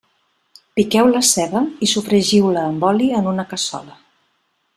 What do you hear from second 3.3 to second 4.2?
una cassola.